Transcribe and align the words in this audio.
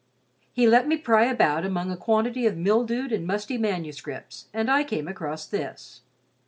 He 0.51 0.65
let 0.65 0.87
me 0.87 0.97
pry 0.97 1.25
about 1.25 1.63
among 1.63 1.91
a 1.91 1.95
quantity 1.95 2.47
of 2.47 2.57
mildewed 2.57 3.11
and 3.11 3.27
musty 3.27 3.59
manuscripts 3.59 4.47
and 4.51 4.67
I 4.71 4.83
came 4.83 5.07
across 5.07 5.45
this. 5.45 6.01